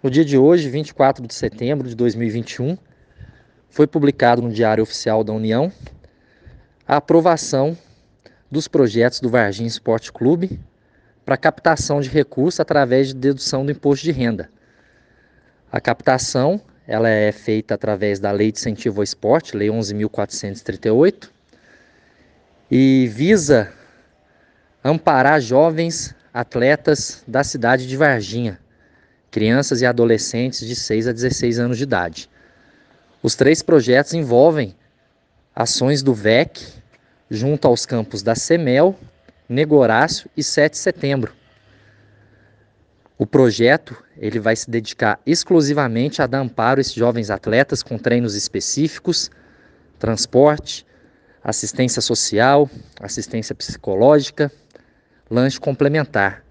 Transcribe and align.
No 0.00 0.08
dia 0.08 0.24
de 0.24 0.38
hoje, 0.38 0.70
24 0.70 1.26
de 1.26 1.34
setembro 1.34 1.88
de 1.88 1.96
2021, 1.96 2.78
foi 3.68 3.84
publicado 3.84 4.40
no 4.40 4.48
Diário 4.48 4.80
Oficial 4.80 5.24
da 5.24 5.32
União 5.32 5.72
a 6.86 6.98
aprovação 6.98 7.76
dos 8.48 8.68
projetos 8.68 9.18
do 9.18 9.28
Varginha 9.28 9.66
Esporte 9.66 10.12
Clube 10.12 10.60
para 11.24 11.36
captação 11.36 12.00
de 12.00 12.08
recursos 12.08 12.60
através 12.60 13.08
de 13.08 13.14
dedução 13.14 13.66
do 13.66 13.72
imposto 13.72 14.04
de 14.04 14.12
renda. 14.12 14.48
A 15.70 15.80
captação 15.80 16.60
ela 16.86 17.08
é 17.08 17.32
feita 17.32 17.74
através 17.74 18.20
da 18.20 18.30
Lei 18.30 18.52
de 18.52 18.60
Incentivo 18.60 19.00
ao 19.00 19.04
Esporte, 19.04 19.56
Lei 19.56 19.68
11.438, 19.68 21.28
e 22.70 23.10
visa 23.12 23.72
amparar 24.84 25.40
jovens 25.40 26.14
atletas 26.32 27.24
da 27.26 27.42
cidade 27.42 27.84
de 27.84 27.96
Varginha 27.96 28.60
crianças 29.30 29.80
e 29.80 29.86
adolescentes 29.86 30.66
de 30.66 30.74
6 30.74 31.08
a 31.08 31.12
16 31.12 31.58
anos 31.58 31.76
de 31.76 31.84
idade. 31.84 32.28
Os 33.22 33.34
três 33.34 33.62
projetos 33.62 34.14
envolvem 34.14 34.74
ações 35.54 36.02
do 36.02 36.14
VEC 36.14 36.66
junto 37.30 37.66
aos 37.66 37.84
campos 37.84 38.22
da 38.22 38.34
Semel, 38.34 38.98
Negorácio 39.48 40.30
e 40.36 40.42
7 40.42 40.72
de 40.72 40.78
Setembro. 40.78 41.32
O 43.18 43.26
projeto 43.26 43.96
ele 44.16 44.38
vai 44.38 44.54
se 44.54 44.70
dedicar 44.70 45.20
exclusivamente 45.26 46.22
a 46.22 46.26
dar 46.26 46.38
amparo 46.38 46.78
a 46.78 46.82
esses 46.82 46.94
jovens 46.94 47.30
atletas 47.30 47.82
com 47.82 47.98
treinos 47.98 48.34
específicos, 48.34 49.30
transporte, 49.98 50.86
assistência 51.42 52.00
social, 52.00 52.70
assistência 53.00 53.54
psicológica, 53.54 54.52
lanche 55.28 55.58
complementar. 55.58 56.44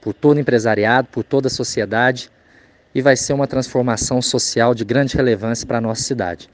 por 0.00 0.14
todo 0.14 0.40
empresariado, 0.40 1.08
por 1.08 1.24
toda 1.24 1.48
a 1.48 1.50
sociedade 1.50 2.30
e 2.94 3.02
vai 3.02 3.16
ser 3.16 3.32
uma 3.32 3.46
transformação 3.46 4.22
social 4.22 4.74
de 4.74 4.84
grande 4.84 5.16
relevância 5.16 5.66
para 5.66 5.78
a 5.78 5.80
nossa 5.80 6.02
cidade. 6.02 6.46